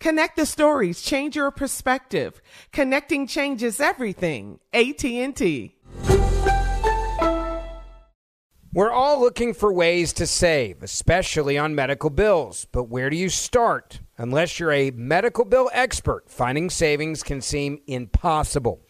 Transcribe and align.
Connect 0.00 0.34
the 0.34 0.46
stories, 0.46 1.02
change 1.02 1.36
your 1.36 1.50
perspective. 1.50 2.40
Connecting 2.72 3.26
changes 3.26 3.80
everything. 3.80 4.58
AT&T. 4.72 5.76
We're 8.72 8.90
all 8.90 9.20
looking 9.20 9.52
for 9.52 9.70
ways 9.70 10.14
to 10.14 10.26
save, 10.26 10.82
especially 10.82 11.58
on 11.58 11.74
medical 11.74 12.08
bills. 12.08 12.66
But 12.72 12.84
where 12.84 13.10
do 13.10 13.16
you 13.16 13.28
start? 13.28 14.00
Unless 14.16 14.58
you're 14.58 14.72
a 14.72 14.90
medical 14.92 15.44
bill 15.44 15.68
expert, 15.74 16.30
finding 16.30 16.70
savings 16.70 17.22
can 17.22 17.42
seem 17.42 17.80
impossible. 17.86 18.80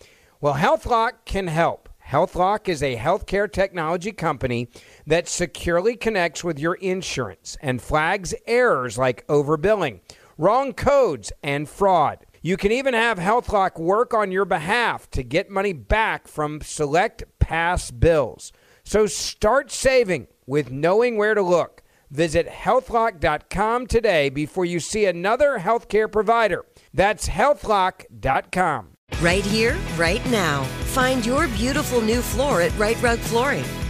Well, 0.41 0.55
HealthLock 0.55 1.24
can 1.24 1.48
help. 1.48 1.89
HealthLock 2.06 2.69
is 2.69 2.84
a 2.84 2.97
healthcare 2.97 3.50
technology 3.50 4.12
company 4.12 4.69
that 5.08 5.28
securely 5.28 5.97
connects 5.97 6.45
with 6.45 6.58
your 6.61 6.74
insurance 6.74 7.56
and 7.61 7.83
flags 7.83 8.33
errors 8.47 8.97
like 8.97 9.27
overbilling 9.27 10.00
wrong 10.41 10.72
codes, 10.72 11.30
and 11.42 11.69
fraud. 11.69 12.24
You 12.41 12.56
can 12.56 12.72
even 12.72 12.94
have 12.94 13.19
HealthLock 13.19 13.78
work 13.78 14.14
on 14.14 14.33
your 14.33 14.46
behalf 14.46 15.10
to 15.10 15.22
get 15.22 15.50
money 15.50 15.74
back 15.74 16.27
from 16.27 16.62
select 16.62 17.24
past 17.38 18.00
bills. 18.00 18.50
So 18.83 19.06
start 19.06 19.70
saving 19.70 20.29
with 20.46 20.70
knowing 20.70 21.18
where 21.18 21.34
to 21.34 21.42
look. 21.42 21.83
Visit 22.11 22.48
healthlock.com 22.48 23.86
today 23.86 24.30
before 24.30 24.64
you 24.64 24.80
see 24.80 25.05
another 25.05 25.58
healthcare 25.58 26.11
provider. 26.11 26.64
That's 26.95 27.29
healthlock.com. 27.29 28.89
Right 29.20 29.45
here, 29.45 29.77
right 29.96 30.24
now. 30.30 30.64
Find 30.95 31.24
your 31.24 31.48
beautiful 31.48 32.00
new 32.00 32.23
floor 32.23 32.62
at 32.62 32.77
Rite 32.79 33.00
Rug 33.02 33.18
Flooring. 33.18 33.64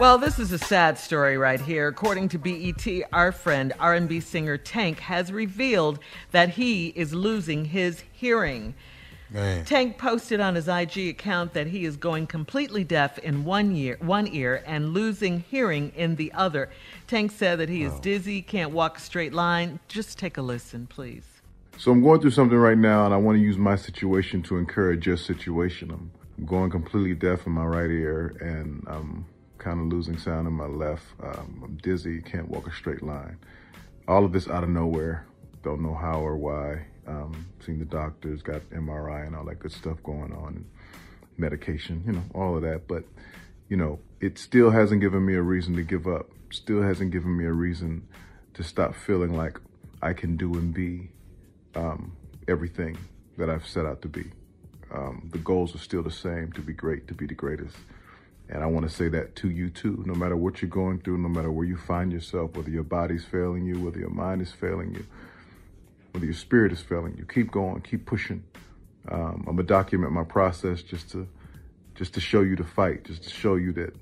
Well, 0.00 0.16
this 0.16 0.38
is 0.38 0.50
a 0.50 0.56
sad 0.56 0.96
story 0.96 1.36
right 1.36 1.60
here. 1.60 1.86
According 1.86 2.30
to 2.30 2.38
BET, 2.38 2.88
our 3.12 3.32
friend 3.32 3.74
R&B 3.78 4.20
singer 4.20 4.56
Tank 4.56 4.98
has 5.00 5.30
revealed 5.30 5.98
that 6.30 6.48
he 6.48 6.86
is 6.96 7.12
losing 7.12 7.66
his 7.66 8.02
hearing. 8.10 8.72
Man. 9.28 9.66
Tank 9.66 9.98
posted 9.98 10.40
on 10.40 10.54
his 10.54 10.68
IG 10.68 11.10
account 11.10 11.52
that 11.52 11.66
he 11.66 11.84
is 11.84 11.98
going 11.98 12.28
completely 12.28 12.82
deaf 12.82 13.18
in 13.18 13.44
one 13.44 13.72
ear, 13.72 13.98
one 14.00 14.26
ear 14.28 14.64
and 14.64 14.94
losing 14.94 15.40
hearing 15.50 15.92
in 15.94 16.16
the 16.16 16.32
other. 16.32 16.70
Tank 17.06 17.30
said 17.30 17.58
that 17.58 17.68
he 17.68 17.82
is 17.82 17.92
dizzy, 18.00 18.40
can't 18.40 18.72
walk 18.72 18.96
a 18.96 19.00
straight 19.02 19.34
line. 19.34 19.80
Just 19.86 20.18
take 20.18 20.38
a 20.38 20.42
listen, 20.42 20.86
please. 20.86 21.26
So 21.76 21.92
I'm 21.92 22.02
going 22.02 22.22
through 22.22 22.30
something 22.30 22.56
right 22.56 22.78
now, 22.78 23.04
and 23.04 23.12
I 23.12 23.18
want 23.18 23.36
to 23.36 23.42
use 23.42 23.58
my 23.58 23.76
situation 23.76 24.42
to 24.44 24.56
encourage 24.56 25.06
your 25.06 25.18
situation. 25.18 25.90
I'm 25.90 26.46
going 26.46 26.70
completely 26.70 27.14
deaf 27.14 27.46
in 27.46 27.52
my 27.52 27.66
right 27.66 27.90
ear, 27.90 28.34
and 28.40 28.82
I'm 28.86 29.26
kind 29.60 29.78
of 29.78 29.86
losing 29.86 30.18
sound 30.18 30.48
in 30.48 30.54
my 30.54 30.66
left. 30.66 31.04
Um, 31.22 31.62
I'm 31.64 31.76
dizzy, 31.76 32.20
can't 32.20 32.48
walk 32.48 32.66
a 32.66 32.72
straight 32.72 33.02
line. 33.02 33.38
All 34.08 34.24
of 34.24 34.32
this 34.32 34.48
out 34.48 34.64
of 34.64 34.70
nowhere. 34.70 35.26
Don't 35.62 35.82
know 35.82 35.94
how 35.94 36.20
or 36.20 36.36
why. 36.36 36.86
Um, 37.06 37.46
seen 37.64 37.78
the 37.78 37.84
doctors, 37.84 38.42
got 38.42 38.62
MRI 38.70 39.26
and 39.26 39.36
all 39.36 39.44
that 39.44 39.60
good 39.60 39.72
stuff 39.72 40.02
going 40.02 40.32
on, 40.32 40.56
and 40.56 40.64
medication, 41.36 42.02
you 42.06 42.12
know, 42.12 42.24
all 42.34 42.56
of 42.56 42.62
that. 42.62 42.88
But, 42.88 43.04
you 43.68 43.76
know, 43.76 44.00
it 44.20 44.38
still 44.38 44.70
hasn't 44.70 45.00
given 45.00 45.24
me 45.24 45.34
a 45.34 45.42
reason 45.42 45.76
to 45.76 45.82
give 45.82 46.06
up. 46.06 46.30
Still 46.50 46.82
hasn't 46.82 47.10
given 47.10 47.36
me 47.36 47.44
a 47.44 47.52
reason 47.52 48.08
to 48.54 48.62
stop 48.62 48.94
feeling 48.94 49.36
like 49.36 49.58
I 50.02 50.14
can 50.14 50.36
do 50.36 50.54
and 50.54 50.72
be 50.72 51.10
um, 51.74 52.16
everything 52.48 52.96
that 53.36 53.50
I've 53.50 53.66
set 53.66 53.86
out 53.86 54.02
to 54.02 54.08
be. 54.08 54.30
Um, 54.92 55.28
the 55.30 55.38
goals 55.38 55.74
are 55.74 55.78
still 55.78 56.02
the 56.02 56.10
same 56.10 56.52
to 56.52 56.60
be 56.60 56.72
great, 56.72 57.06
to 57.08 57.14
be 57.14 57.26
the 57.26 57.34
greatest. 57.34 57.76
And 58.52 58.64
I 58.64 58.66
want 58.66 58.88
to 58.88 58.94
say 58.94 59.08
that 59.08 59.36
to 59.36 59.48
you 59.48 59.70
too. 59.70 60.02
No 60.06 60.14
matter 60.14 60.36
what 60.36 60.60
you're 60.60 60.68
going 60.68 60.98
through, 60.98 61.18
no 61.18 61.28
matter 61.28 61.52
where 61.52 61.66
you 61.66 61.76
find 61.76 62.12
yourself, 62.12 62.56
whether 62.56 62.70
your 62.70 62.82
body's 62.82 63.24
failing 63.24 63.64
you, 63.64 63.78
whether 63.78 63.98
your 64.00 64.10
mind 64.10 64.42
is 64.42 64.50
failing 64.50 64.92
you, 64.92 65.06
whether 66.10 66.26
your 66.26 66.34
spirit 66.34 66.72
is 66.72 66.80
failing 66.80 67.16
you, 67.16 67.24
keep 67.24 67.52
going, 67.52 67.80
keep 67.80 68.06
pushing. 68.06 68.42
Um, 69.08 69.44
I'm 69.46 69.56
gonna 69.56 69.62
document 69.62 70.12
my 70.12 70.24
process 70.24 70.82
just 70.82 71.12
to 71.12 71.28
just 71.94 72.14
to 72.14 72.20
show 72.20 72.40
you 72.40 72.56
the 72.56 72.64
fight, 72.64 73.04
just 73.04 73.22
to 73.22 73.30
show 73.30 73.54
you 73.54 73.72
that 73.74 73.94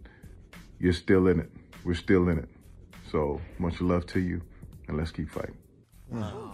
you're 0.78 0.94
still 0.94 1.28
in 1.28 1.41
it. 1.41 1.50
We're 1.84 1.94
still 1.94 2.28
in 2.28 2.38
it. 2.38 2.48
So 3.12 3.41
much 3.58 3.81
love 3.82 4.06
to 4.06 4.20
you, 4.20 4.41
and 4.88 4.97
let's 4.97 5.10
keep 5.10 5.31
fighting. 5.31 5.56
Wow. 6.10 6.53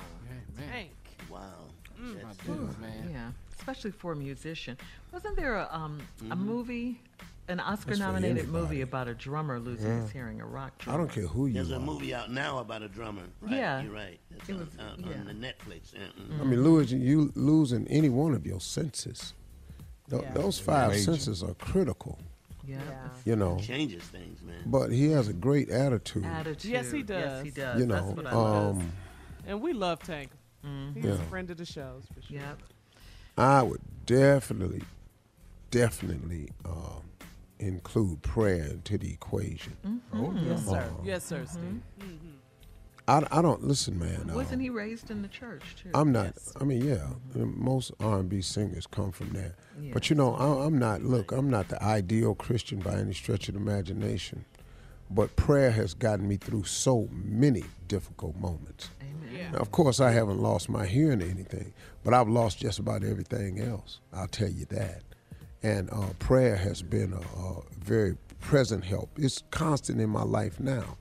man! 0.56 0.87
Wow, 1.31 1.71
my 1.99 2.33
dude, 2.44 2.78
man. 2.81 3.10
Yeah, 3.12 3.31
especially 3.56 3.93
for 3.93 4.12
a 4.12 4.16
musician. 4.16 4.77
Wasn't 5.13 5.36
there 5.36 5.57
a 5.57 5.68
um, 5.71 6.01
a 6.30 6.36
movie, 6.36 7.01
an 7.48 7.60
Oscar-nominated 7.60 8.38
anybody. 8.38 8.52
movie 8.62 8.80
about 8.80 9.06
a 9.08 9.14
drummer 9.14 9.58
losing 9.60 10.00
his 10.00 10.10
hearing, 10.10 10.41
a 10.41 10.46
rock 10.46 10.72
I 10.86 10.96
don't 10.96 11.10
care 11.10 11.26
who 11.26 11.46
you 11.46 11.54
There's 11.54 11.70
are. 11.72 11.76
a 11.76 11.80
movie 11.80 12.14
out 12.14 12.30
now 12.32 12.58
about 12.58 12.82
a 12.82 12.88
drummer. 12.88 13.24
Right, 13.42 13.52
Yeah. 13.56 13.82
you're 13.82 13.92
right. 13.92 14.18
It's 14.30 14.48
It 14.48 14.52
on, 14.54 14.58
was- 14.60 14.68
uh, 14.78 14.96
yeah. 14.98 15.18
on 15.18 15.26
the 15.26 15.32
Netflix. 15.34 15.92
Yeah, 15.92 16.00
mm. 16.18 16.41
I 16.41 16.44
mean, 16.44 16.62
losing 16.64 17.00
you 17.02 17.32
losing 17.34 17.86
any 17.88 18.08
one 18.08 18.32
of 18.34 18.46
your 18.46 18.60
senses. 18.60 19.34
Th- 20.08 20.22
Yeah. 20.22 20.32
Those 20.32 20.58
five 20.58 20.91
Major. 20.92 21.02
senses 21.02 21.42
are 21.42 21.54
critical. 21.54 22.18
Yeah. 22.66 22.80
You 23.26 23.36
know, 23.36 23.58
changes 23.58 24.04
things, 24.04 24.41
man. 24.42 24.62
but 24.64 24.91
he 24.91 25.10
has 25.10 25.28
a 25.28 25.34
great 25.34 25.68
attitude. 25.68 26.24
Attitude. 26.24 26.70
Yes, 26.70 26.91
he 26.91 26.98
Yes, 26.98 27.42
he 27.44 27.50
does. 27.50 27.54
does. 27.54 27.80
You 27.80 27.86
That's 27.86 28.06
what 28.06 28.26
I 28.26 28.34
love. 28.34 28.76
um, 28.78 28.92
And 29.46 29.60
we 29.60 29.74
love 29.74 29.98
Tank. 30.02 30.30
He's 30.94 31.04
Yeah. 31.04 31.10
a 31.12 31.16
friend 31.28 31.50
of 31.50 31.58
the 31.58 31.66
shows 31.66 32.04
for 32.14 32.22
sure. 32.22 32.38
Yep. 32.38 32.62
I 33.36 33.62
would 33.62 33.82
definitely, 34.06 34.82
definitely 35.70 36.48
um, 36.64 37.02
include 37.59 38.22
prayer 38.22 38.65
into 38.65 38.98
the 38.98 39.12
equation. 39.12 39.77
Mm-hmm. 39.86 40.24
Oh, 40.24 40.34
Yes, 40.47 40.66
sir. 40.66 40.77
Uh, 40.98 41.03
Yes, 41.04 41.24
sir, 41.24 41.45
Steve. 41.47 41.80
I, 43.06 43.22
I 43.30 43.42
don't 43.42 43.62
listen, 43.65 43.98
man. 43.98 44.30
uh, 44.30 44.34
Wasn't 44.34 44.62
he 44.62 44.71
raised 44.71 45.10
in 45.10 45.21
the 45.21 45.28
church 45.28 45.62
too? 45.83 45.91
I'm 45.92 46.10
not. 46.10 46.39
I 46.59 46.65
mean, 46.65 46.83
yeah, 46.83 47.06
most 47.34 47.92
R&B 48.01 48.41
singers 48.41 48.86
come 48.86 49.12
from 49.12 49.30
there. 49.30 49.54
But 49.92 50.09
you 50.09 50.16
know, 50.16 50.34
I, 50.34 50.65
I'm 50.65 50.78
not. 50.78 51.03
Look, 51.03 51.30
I'm 51.33 51.51
not 51.51 51.68
the 51.68 51.83
ideal 51.83 52.34
Christian 52.34 52.78
by 52.80 52.95
any 52.95 53.12
stretch 53.12 53.48
of 53.48 53.54
the 53.54 53.60
imagination. 53.60 54.47
But 55.10 55.36
prayer 55.36 55.71
has 55.71 55.92
gotten 55.92 56.27
me 56.27 56.39
through 56.39 56.65
so 56.65 57.09
many 57.12 57.65
difficult 57.89 58.36
moments. 58.36 58.89
Now, 59.53 59.59
of 59.59 59.71
course, 59.71 60.01
I 60.01 60.10
haven't 60.12 60.39
lost 60.41 60.71
my 60.71 60.86
hearing 60.86 61.21
or 61.21 61.27
anything, 61.27 61.74
but 62.04 62.15
I've 62.15 62.28
lost 62.28 62.59
just 62.59 62.78
about 62.78 63.04
everything 63.04 63.60
else. 63.60 64.01
I'll 64.15 64.28
tell 64.28 64.48
you 64.48 64.65
that. 64.71 65.03
And 65.65 65.89
uh, 65.91 66.11
prayer 66.19 66.57
has 66.57 66.83
been 66.83 67.15
a, 67.15 67.41
a 67.41 67.63
very 67.83 68.16
present 68.41 68.84
help. 68.84 69.09
It's 69.16 69.43
constant 69.51 69.99
in 69.99 70.11
my 70.11 70.22
life 70.22 70.61
now. 70.61 70.99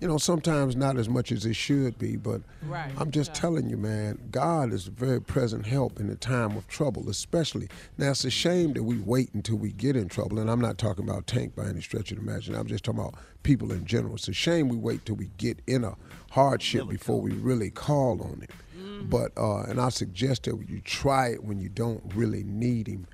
You 0.00 0.08
know, 0.08 0.18
sometimes 0.18 0.74
not 0.76 0.98
as 0.98 1.08
much 1.08 1.30
as 1.32 1.46
it 1.46 1.54
should 1.54 1.96
be, 1.96 2.16
but 2.16 2.42
Right, 2.66 2.90
I'm 2.98 3.10
just 3.12 3.32
telling 3.34 3.70
you, 3.70 3.76
man, 3.76 4.18
God 4.32 4.72
is 4.72 4.88
a 4.88 4.90
very 4.90 5.20
present 5.20 5.64
help 5.64 5.98
in 5.98 6.08
the 6.08 6.16
time 6.16 6.56
of 6.56 6.66
trouble, 6.68 7.08
especially. 7.08 7.68
Now, 7.96 8.10
it's 8.10 8.24
a 8.24 8.30
shame 8.30 8.72
that 8.74 8.82
we 8.82 8.98
wait 8.98 9.32
until 9.32 9.56
we 9.56 9.70
get 9.70 9.94
in 9.96 10.08
trouble, 10.08 10.40
and 10.40 10.50
I'm 10.50 10.60
not 10.60 10.76
talking 10.76 11.08
about 11.08 11.28
Tank 11.28 11.54
by 11.54 11.66
any 11.66 11.80
stretch 11.80 12.10
of 12.10 12.18
the 12.18 12.22
imagination. 12.22 12.56
I'm 12.56 12.66
just 12.66 12.84
talking 12.84 13.00
about 13.00 13.14
people 13.44 13.72
in 13.72 13.86
general. 13.86 14.16
It's 14.16 14.26
a 14.28 14.32
shame 14.32 14.68
we 14.68 14.76
wait 14.76 15.06
till 15.06 15.14
we 15.14 15.30
get 15.38 15.62
in 15.68 15.84
a 15.84 15.94
hardship 16.32 16.88
before 16.88 17.20
we 17.20 17.30
really 17.32 17.70
call 17.70 18.20
on 18.22 18.40
Him. 18.40 19.08
But, 19.08 19.32
uh, 19.36 19.62
and 19.62 19.80
I 19.80 19.88
suggest 19.88 20.42
that 20.44 20.58
you 20.68 20.80
try 20.80 21.28
it 21.28 21.44
when 21.44 21.60
you 21.60 21.68
don't 21.68 22.02
really 22.14 22.42
need 22.42 22.88
Him. 22.88 23.06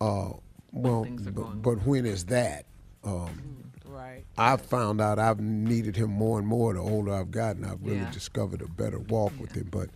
Uh, 0.00 0.30
well, 0.72 1.06
but, 1.32 1.62
but 1.62 1.86
when 1.86 2.06
is 2.06 2.26
that? 2.26 2.66
Um, 3.04 3.54
Right. 3.86 4.24
I've 4.36 4.60
found 4.60 5.00
out 5.00 5.18
I've 5.18 5.40
needed 5.40 5.96
him 5.96 6.10
more 6.10 6.38
and 6.38 6.46
more 6.46 6.72
the 6.72 6.78
older 6.80 7.12
I've 7.12 7.30
gotten. 7.32 7.64
I've 7.64 7.82
really 7.82 7.96
Yeah. 7.98 8.10
discovered 8.12 8.62
a 8.62 8.68
better 8.68 8.98
walk 9.00 9.32
with 9.40 9.52
him. 9.52 9.68
But 9.72 9.90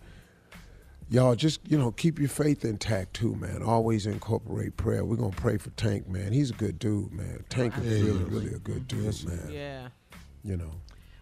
y'all 1.09 1.35
just, 1.35 1.61
you 1.69 1.77
know, 1.77 1.91
keep 1.91 2.19
your 2.19 2.27
faith 2.27 2.65
intact 2.65 3.13
too, 3.13 3.35
man. 3.35 3.61
Always 3.63 4.05
incorporate 4.05 4.75
prayer. 4.75 5.05
We're 5.05 5.15
gonna 5.15 5.29
pray 5.31 5.57
for 5.57 5.69
Tank, 5.71 6.09
man. 6.09 6.33
He's 6.33 6.49
a 6.49 6.53
good 6.55 6.79
dude, 6.79 7.13
man. 7.13 7.45
Tank 7.49 7.77
is 7.77 8.01
really, 8.03 8.23
really 8.25 8.53
a 8.53 8.59
good 8.59 8.87
dude, 8.89 9.25
man. 9.25 9.49
Yeah. 9.49 9.87
You 10.43 10.57
know. 10.57 10.71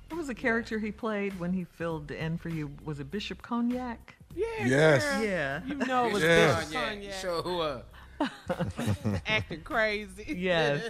What 0.09 0.17
was 0.17 0.27
the 0.27 0.35
character 0.35 0.79
he 0.79 0.91
played 0.91 1.39
when 1.39 1.53
he 1.53 1.65
filled 1.65 2.09
in 2.09 2.37
for 2.37 2.49
you? 2.49 2.71
Was 2.83 2.99
it 2.99 3.11
Bishop 3.11 3.41
Cognac? 3.43 4.15
Yeah. 4.33 4.45
Yes. 4.65 5.05
girl. 5.05 5.23
Yeah. 5.23 5.61
You 5.67 5.75
know 5.75 6.07
it 6.07 6.13
was 6.13 6.23
Yeah. 6.23 6.55
Bishop 6.55 6.73
Cognac 6.73 7.13
So 7.13 7.41
who? 7.43 7.59
Uh, 7.59 7.81
acting 9.27 9.61
crazy. 9.61 10.35
Yes. 10.37 10.83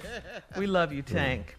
we 0.57 0.67
love 0.67 0.91
you, 0.93 1.01
Tank. 1.01 1.55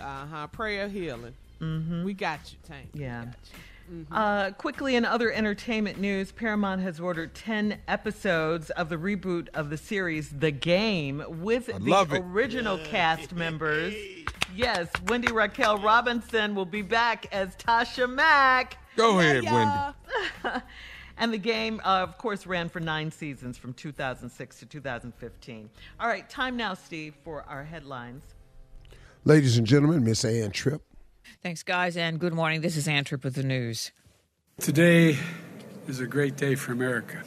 Uh 0.00 0.26
huh. 0.26 0.46
Prayer 0.48 0.88
healing. 0.88 1.34
Mm-hmm. 1.60 2.04
We 2.04 2.14
got 2.14 2.52
you, 2.52 2.58
Tank. 2.66 2.88
Yeah. 2.94 3.24
got 3.26 3.34
you. 3.90 4.06
Uh, 4.10 4.50
quickly, 4.52 4.96
in 4.96 5.04
other 5.04 5.30
entertainment 5.30 6.00
news, 6.00 6.32
Paramount 6.32 6.80
has 6.80 6.98
ordered 7.00 7.34
10 7.34 7.78
episodes 7.86 8.70
of 8.70 8.88
the 8.88 8.96
reboot 8.96 9.48
of 9.52 9.68
the 9.68 9.76
series 9.76 10.30
The 10.30 10.50
Game 10.50 11.22
with 11.28 11.66
the 11.66 11.78
love 11.80 12.12
it. 12.14 12.22
original 12.24 12.78
cast 12.78 13.32
members. 13.34 13.94
Yes, 14.56 14.86
Wendy 15.08 15.32
Raquel 15.32 15.78
Robinson 15.78 16.54
will 16.54 16.64
be 16.64 16.80
back 16.82 17.26
as 17.32 17.56
Tasha 17.56 18.08
Mack. 18.08 18.76
Go 18.94 19.18
ahead, 19.18 19.42
Yeah. 19.42 19.92
Wendy. 20.44 20.64
And 21.16 21.32
the 21.32 21.38
game, 21.38 21.80
uh, 21.84 22.00
of 22.02 22.18
course, 22.18 22.46
ran 22.46 22.68
for 22.68 22.80
nine 22.80 23.10
seasons 23.10 23.56
from 23.56 23.72
2006 23.74 24.58
to 24.60 24.66
2015. 24.66 25.70
All 26.00 26.08
right, 26.08 26.28
time 26.28 26.56
now, 26.56 26.74
Steve, 26.74 27.14
for 27.22 27.42
our 27.44 27.64
headlines. 27.64 28.22
Ladies 29.24 29.56
and 29.56 29.66
gentlemen, 29.66 30.04
Miss 30.04 30.24
Ann 30.24 30.50
Tripp. 30.50 30.82
Thanks, 31.42 31.62
guys, 31.62 31.96
and 31.96 32.18
good 32.18 32.34
morning. 32.34 32.60
This 32.60 32.76
is 32.76 32.88
Ann 32.88 33.04
Tripp 33.04 33.24
with 33.24 33.34
the 33.34 33.42
news. 33.42 33.92
Today 34.58 35.16
is 35.88 36.00
a 36.00 36.06
great 36.06 36.36
day 36.36 36.54
for 36.54 36.72
America 36.72 37.22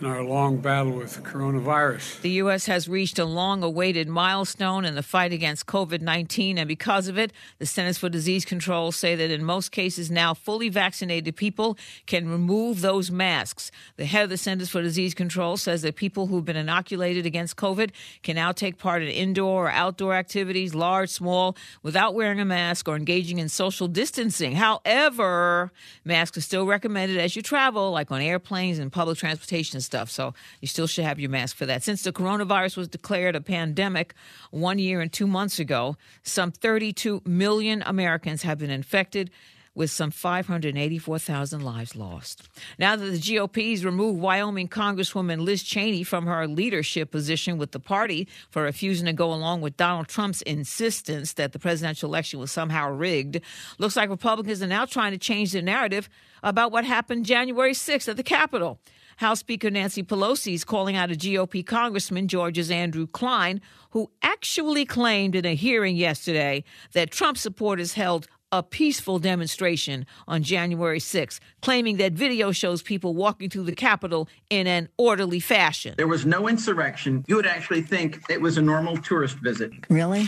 in 0.00 0.06
our 0.06 0.22
long 0.22 0.58
battle 0.58 0.92
with 0.92 1.22
coronavirus. 1.24 2.20
The 2.20 2.30
U.S. 2.30 2.66
has 2.66 2.88
reached 2.88 3.18
a 3.18 3.24
long 3.24 3.62
awaited 3.62 4.08
milestone 4.08 4.84
in 4.84 4.94
the 4.94 5.02
fight 5.02 5.32
against 5.32 5.66
COVID 5.66 6.00
19, 6.00 6.58
and 6.58 6.68
because 6.68 7.08
of 7.08 7.18
it, 7.18 7.32
the 7.58 7.66
Centers 7.66 7.98
for 7.98 8.08
Disease 8.08 8.44
Control 8.44 8.92
say 8.92 9.16
that 9.16 9.30
in 9.30 9.44
most 9.44 9.72
cases 9.72 10.10
now, 10.10 10.34
fully 10.34 10.68
vaccinated 10.68 11.36
people 11.36 11.76
can 12.06 12.28
remove 12.28 12.80
those 12.80 13.10
masks. 13.10 13.70
The 13.96 14.06
head 14.06 14.24
of 14.24 14.30
the 14.30 14.36
Centers 14.36 14.68
for 14.68 14.82
Disease 14.82 15.14
Control 15.14 15.56
says 15.56 15.82
that 15.82 15.96
people 15.96 16.28
who've 16.28 16.44
been 16.44 16.56
inoculated 16.56 17.26
against 17.26 17.56
COVID 17.56 17.90
can 18.22 18.36
now 18.36 18.52
take 18.52 18.78
part 18.78 19.02
in 19.02 19.08
indoor 19.08 19.66
or 19.66 19.70
outdoor 19.70 20.14
activities, 20.14 20.74
large, 20.74 21.10
small, 21.10 21.56
without 21.82 22.14
wearing 22.14 22.40
a 22.40 22.44
mask 22.44 22.88
or 22.88 22.96
engaging 22.96 23.38
in 23.38 23.48
social 23.48 23.88
distancing. 23.88 24.54
However, 24.54 25.72
masks 26.04 26.38
are 26.38 26.42
still 26.42 26.66
recommended 26.66 27.18
as 27.18 27.34
you 27.34 27.42
travel, 27.42 27.90
like 27.90 28.10
on 28.10 28.20
airplanes 28.20 28.78
and 28.78 28.92
public 28.92 29.18
transportation 29.18 29.80
stuff. 29.88 30.10
So 30.10 30.34
you 30.60 30.68
still 30.68 30.86
should 30.86 31.04
have 31.04 31.18
your 31.18 31.30
mask 31.30 31.56
for 31.56 31.66
that. 31.66 31.82
Since 31.82 32.02
the 32.02 32.12
coronavirus 32.12 32.76
was 32.76 32.88
declared 32.88 33.34
a 33.34 33.40
pandemic 33.40 34.14
one 34.50 34.78
year 34.78 35.00
and 35.00 35.10
two 35.12 35.26
months 35.26 35.58
ago, 35.58 35.96
some 36.22 36.52
32 36.52 37.22
million 37.24 37.82
Americans 37.86 38.42
have 38.42 38.58
been 38.58 38.70
infected 38.70 39.30
with 39.78 39.90
some 39.92 40.10
584,000 40.10 41.62
lives 41.62 41.94
lost. 41.94 42.48
Now 42.80 42.96
that 42.96 43.04
the 43.04 43.36
GOP's 43.36 43.84
removed 43.84 44.20
Wyoming 44.20 44.66
Congresswoman 44.66 45.42
Liz 45.42 45.62
Cheney 45.62 46.02
from 46.02 46.26
her 46.26 46.48
leadership 46.48 47.12
position 47.12 47.58
with 47.58 47.70
the 47.70 47.78
party 47.78 48.26
for 48.50 48.64
refusing 48.64 49.06
to 49.06 49.12
go 49.12 49.32
along 49.32 49.60
with 49.60 49.76
Donald 49.76 50.08
Trump's 50.08 50.42
insistence 50.42 51.34
that 51.34 51.52
the 51.52 51.60
presidential 51.60 52.10
election 52.10 52.40
was 52.40 52.50
somehow 52.50 52.90
rigged, 52.90 53.40
looks 53.78 53.94
like 53.94 54.10
Republicans 54.10 54.60
are 54.62 54.66
now 54.66 54.84
trying 54.84 55.12
to 55.12 55.18
change 55.18 55.52
the 55.52 55.62
narrative 55.62 56.08
about 56.42 56.72
what 56.72 56.84
happened 56.84 57.24
January 57.24 57.72
6th 57.72 58.08
at 58.08 58.16
the 58.16 58.24
Capitol. 58.24 58.80
House 59.18 59.40
Speaker 59.40 59.68
Nancy 59.68 60.04
Pelosi 60.04 60.54
is 60.54 60.62
calling 60.62 60.94
out 60.94 61.10
a 61.10 61.14
GOP 61.14 61.66
Congressman, 61.66 62.28
Georgia's 62.28 62.70
Andrew 62.70 63.04
Clyde, 63.04 63.60
who 63.90 64.12
actually 64.22 64.84
claimed 64.84 65.34
in 65.34 65.44
a 65.44 65.56
hearing 65.56 65.96
yesterday 65.96 66.62
that 66.92 67.10
Trump 67.10 67.36
supporters 67.36 67.94
held 67.94 68.28
a 68.52 68.62
peaceful 68.62 69.18
demonstration 69.18 70.06
on 70.28 70.44
January 70.44 71.00
6th, 71.00 71.40
claiming 71.62 71.96
that 71.96 72.12
video 72.12 72.52
shows 72.52 72.80
people 72.80 73.12
walking 73.12 73.50
through 73.50 73.64
the 73.64 73.74
Capitol 73.74 74.28
in 74.50 74.68
an 74.68 74.88
orderly 74.96 75.40
fashion. 75.40 75.94
There 75.96 76.06
was 76.06 76.24
no 76.24 76.46
insurrection. 76.46 77.24
You 77.26 77.34
would 77.34 77.46
actually 77.46 77.82
think 77.82 78.20
it 78.30 78.40
was 78.40 78.56
a 78.56 78.62
normal 78.62 78.98
tourist 78.98 79.38
visit. 79.38 79.72
Really? 79.90 80.26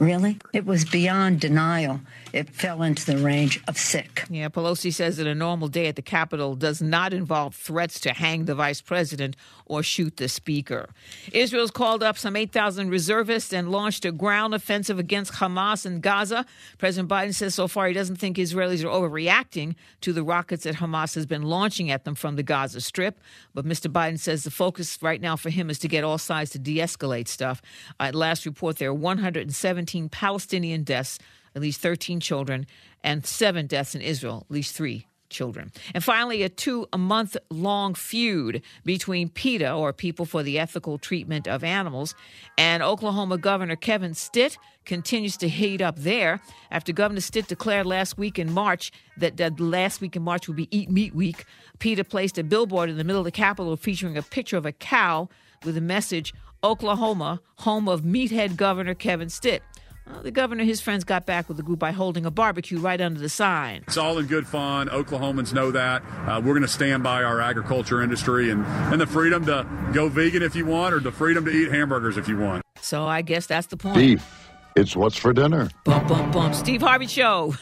Really? 0.00 0.38
It 0.52 0.66
was 0.66 0.84
beyond 0.84 1.38
denial. 1.38 2.00
It 2.34 2.50
fell 2.50 2.82
into 2.82 3.06
the 3.06 3.18
range 3.18 3.62
of 3.68 3.78
sick. 3.78 4.24
Yeah, 4.28 4.48
Pelosi 4.48 4.92
says 4.92 5.18
that 5.18 5.26
a 5.28 5.36
normal 5.36 5.68
day 5.68 5.86
at 5.86 5.94
the 5.94 6.02
Capitol 6.02 6.56
does 6.56 6.82
not 6.82 7.12
involve 7.12 7.54
threats 7.54 8.00
to 8.00 8.12
hang 8.12 8.46
the 8.46 8.56
vice 8.56 8.80
president 8.80 9.36
or 9.66 9.84
shoot 9.84 10.16
the 10.16 10.28
speaker. 10.28 10.88
Israel's 11.32 11.70
called 11.70 12.02
up 12.02 12.18
some 12.18 12.34
8,000 12.34 12.90
reservists 12.90 13.52
and 13.52 13.70
launched 13.70 14.04
a 14.04 14.10
ground 14.10 14.52
offensive 14.52 14.98
against 14.98 15.34
Hamas 15.34 15.86
in 15.86 16.00
Gaza. 16.00 16.44
President 16.76 17.08
Biden 17.08 17.32
says 17.32 17.54
so 17.54 17.68
far 17.68 17.86
he 17.86 17.94
doesn't 17.94 18.16
think 18.16 18.36
Israelis 18.36 18.82
are 18.82 18.88
overreacting 18.88 19.76
to 20.00 20.12
the 20.12 20.24
rockets 20.24 20.64
that 20.64 20.74
Hamas 20.74 21.14
has 21.14 21.26
been 21.26 21.42
launching 21.42 21.88
at 21.88 22.02
them 22.02 22.16
from 22.16 22.34
the 22.34 22.42
Gaza 22.42 22.80
Strip. 22.80 23.20
But 23.54 23.64
Mr. 23.64 23.88
Biden 23.88 24.18
says 24.18 24.42
the 24.42 24.50
focus 24.50 24.98
right 25.00 25.20
now 25.20 25.36
for 25.36 25.50
him 25.50 25.70
is 25.70 25.78
to 25.78 25.86
get 25.86 26.02
all 26.02 26.18
sides 26.18 26.50
to 26.50 26.58
de 26.58 26.78
escalate 26.78 27.28
stuff. 27.28 27.62
At 28.00 28.16
last 28.16 28.44
report, 28.44 28.78
there 28.78 28.88
are 28.88 28.92
117 28.92 30.08
Palestinian 30.08 30.82
deaths 30.82 31.20
at 31.54 31.62
least 31.62 31.80
13 31.80 32.20
children, 32.20 32.66
and 33.02 33.26
seven 33.26 33.66
deaths 33.66 33.94
in 33.94 34.00
Israel, 34.00 34.46
at 34.48 34.54
least 34.54 34.74
three 34.74 35.06
children. 35.34 35.72
And 35.94 36.02
finally, 36.02 36.42
a 36.42 36.48
two 36.48 36.86
a 36.92 36.98
month 36.98 37.36
long 37.50 37.94
feud 37.94 38.62
between 38.84 39.28
PETA, 39.28 39.70
or 39.72 39.92
People 39.92 40.24
for 40.24 40.42
the 40.42 40.58
Ethical 40.58 40.96
Treatment 40.96 41.46
of 41.48 41.64
Animals, 41.64 42.14
and 42.56 42.82
Oklahoma 42.82 43.36
Governor 43.36 43.76
Kevin 43.76 44.14
Stitt 44.14 44.56
continues 44.84 45.36
to 45.38 45.48
heat 45.48 45.80
up 45.80 45.98
there 45.98 46.40
after 46.70 46.92
Governor 46.92 47.20
Stitt 47.20 47.48
declared 47.48 47.86
last 47.86 48.16
week 48.16 48.38
in 48.38 48.52
March 48.52 48.92
that, 49.18 49.36
that 49.38 49.58
last 49.58 50.00
week 50.00 50.14
in 50.16 50.22
March 50.22 50.46
would 50.46 50.56
be 50.56 50.68
Eat 50.76 50.90
Meat 50.90 51.14
Week. 51.14 51.44
PETA 51.78 52.04
placed 52.04 52.38
a 52.38 52.44
billboard 52.44 52.88
in 52.88 52.96
the 52.96 53.04
middle 53.04 53.20
of 53.20 53.24
the 53.24 53.30
Capitol 53.30 53.76
featuring 53.76 54.16
a 54.16 54.22
picture 54.22 54.56
of 54.56 54.66
a 54.66 54.72
cow 54.72 55.28
with 55.64 55.74
the 55.74 55.80
message, 55.80 56.32
Oklahoma, 56.62 57.40
home 57.58 57.88
of 57.88 58.02
meathead 58.02 58.56
Governor 58.56 58.94
Kevin 58.94 59.28
Stitt. 59.28 59.62
Well, 60.06 60.22
the 60.22 60.30
governor 60.30 60.60
and 60.60 60.68
his 60.68 60.80
friends 60.80 61.02
got 61.02 61.24
back 61.24 61.48
with 61.48 61.56
the 61.56 61.62
group 61.62 61.78
by 61.78 61.92
holding 61.92 62.26
a 62.26 62.30
barbecue 62.30 62.78
right 62.78 63.00
under 63.00 63.18
the 63.18 63.28
sign. 63.28 63.84
It's 63.86 63.96
all 63.96 64.18
in 64.18 64.26
good 64.26 64.46
fun. 64.46 64.88
Oklahomans 64.88 65.54
know 65.54 65.70
that. 65.70 66.02
Uh, 66.26 66.40
we're 66.44 66.52
going 66.52 66.62
to 66.62 66.68
stand 66.68 67.02
by 67.02 67.22
our 67.22 67.40
agriculture 67.40 68.02
industry 68.02 68.50
and, 68.50 68.64
and 68.66 69.00
the 69.00 69.06
freedom 69.06 69.46
to 69.46 69.66
go 69.94 70.08
vegan 70.08 70.42
if 70.42 70.54
you 70.54 70.66
want 70.66 70.94
or 70.94 71.00
the 71.00 71.12
freedom 71.12 71.44
to 71.46 71.50
eat 71.50 71.70
hamburgers 71.70 72.18
if 72.18 72.28
you 72.28 72.36
want. 72.36 72.62
So 72.80 73.06
I 73.06 73.22
guess 73.22 73.46
that's 73.46 73.68
the 73.68 73.78
point. 73.78 73.96
Beef. 73.96 74.50
It's 74.76 74.96
what's 74.96 75.16
for 75.16 75.32
dinner. 75.32 75.70
Bum, 75.84 76.06
bum, 76.06 76.30
bum. 76.32 76.52
Steve 76.52 76.82
Harvey 76.82 77.06
Show. 77.06 77.54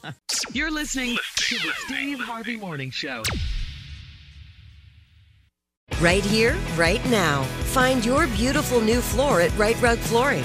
You're 0.52 0.70
listening 0.70 1.16
to 1.36 1.54
the 1.56 1.72
Steve 1.78 2.20
Harvey 2.20 2.56
Morning 2.58 2.90
Show. 2.90 3.22
Right 6.00 6.24
here, 6.24 6.56
right 6.76 7.04
now. 7.06 7.42
Find 7.72 8.04
your 8.04 8.26
beautiful 8.28 8.80
new 8.80 9.00
floor 9.00 9.40
at 9.40 9.56
Rite 9.58 9.80
Rug 9.80 9.98
Flooring. 9.98 10.44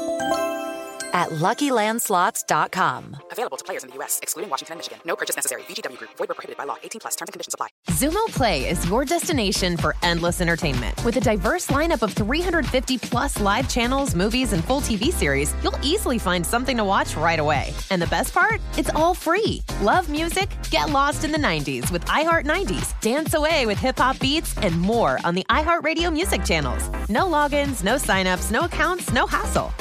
at 1.13 1.29
LuckyLandSlots.com. 1.29 3.17
Available 3.31 3.57
to 3.57 3.63
players 3.63 3.83
in 3.83 3.89
the 3.89 3.95
U.S., 3.97 4.19
excluding 4.21 4.49
Washington 4.49 4.73
and 4.73 4.79
Michigan. 4.79 4.99
No 5.05 5.15
purchase 5.15 5.35
necessary. 5.35 5.61
VGW 5.63 5.97
Group. 5.97 6.11
Void 6.17 6.29
where 6.29 6.35
prohibited 6.35 6.57
by 6.57 6.65
law. 6.65 6.77
18 6.83 6.99
plus. 6.99 7.15
Terms 7.15 7.29
and 7.29 7.33
conditions 7.33 7.53
apply. 7.53 7.67
Xumo 7.89 8.25
Play 8.27 8.69
is 8.69 8.87
your 8.89 9.05
destination 9.05 9.77
for 9.77 9.95
endless 10.03 10.41
entertainment. 10.41 11.03
With 11.05 11.17
a 11.17 11.21
diverse 11.21 11.67
lineup 11.67 12.01
of 12.01 12.13
350 12.13 12.97
plus 12.97 13.39
live 13.39 13.69
channels, 13.69 14.15
movies, 14.15 14.53
and 14.53 14.63
full 14.63 14.81
TV 14.81 15.05
series, 15.05 15.53
you'll 15.63 15.79
easily 15.83 16.17
find 16.17 16.45
something 16.45 16.77
to 16.77 16.83
watch 16.83 17.15
right 17.15 17.39
away. 17.39 17.73
And 17.89 18.01
the 18.01 18.07
best 18.07 18.33
part? 18.33 18.61
It's 18.77 18.89
all 18.91 19.13
free. 19.13 19.61
Love 19.81 20.09
music? 20.09 20.49
Get 20.69 20.89
lost 20.89 21.23
in 21.23 21.31
the 21.31 21.37
90s 21.37 21.91
with 21.91 22.05
iHeart 22.05 22.45
90s. 22.45 22.99
Dance 23.01 23.33
away 23.33 23.65
with 23.65 23.77
hip 23.77 23.97
hop 23.97 24.19
beats 24.19 24.57
and 24.57 24.79
more 24.79 25.19
on 25.23 25.35
the 25.35 25.45
iHeartRadio 25.49 26.11
music 26.11 26.43
channels. 26.43 26.89
No 27.09 27.25
logins, 27.25 27.83
no 27.83 27.95
signups, 27.95 28.51
no 28.51 28.61
accounts, 28.61 29.11
no 29.11 29.25
hassle. 29.25 29.73